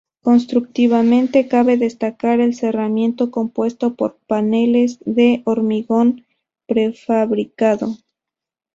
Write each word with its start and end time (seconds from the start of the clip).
Constructivamente, 0.23 1.47
cabe 1.47 1.77
destacar 1.77 2.39
el 2.39 2.55
cerramiento 2.55 3.29
compuesto 3.29 3.93
por 3.93 4.17
paneles 4.25 4.97
de 5.05 5.43
hormigón 5.45 6.25
prefabricado. 6.65 7.95